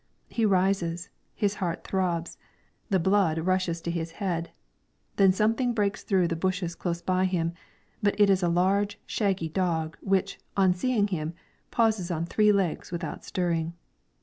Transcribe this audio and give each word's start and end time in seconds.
He 0.29 0.47
rises, 0.47 1.09
his 1.35 1.53
heart 1.61 1.83
throbs, 1.83 2.39
the 2.89 2.97
blood 2.97 3.37
rushes 3.37 3.81
to 3.81 3.91
his 3.91 4.13
head; 4.13 4.49
then 5.17 5.31
something 5.31 5.75
breaks 5.75 6.01
through 6.03 6.27
the 6.27 6.35
brushes 6.35 6.73
close 6.73 7.03
by 7.03 7.25
him; 7.25 7.53
but 8.01 8.19
it 8.19 8.27
is 8.27 8.41
a 8.41 8.49
large, 8.49 8.99
shaggy 9.05 9.47
dog, 9.49 9.95
which, 10.01 10.39
on 10.57 10.73
seeing 10.73 11.09
him, 11.09 11.35
pauses 11.69 12.09
on 12.09 12.25
three 12.25 12.51
legs 12.51 12.91
without 12.91 13.23
stirring. 13.23 13.73